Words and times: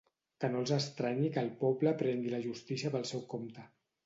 Que 0.43 0.47
no 0.53 0.61
els 0.61 0.71
estranyi 0.77 1.29
que 1.35 1.39
el 1.43 1.51
poble 1.59 1.93
prengui 2.01 2.33
la 2.37 2.41
justícia 2.47 2.93
pel 2.97 3.07
seu 3.13 3.25
compte. 3.37 3.69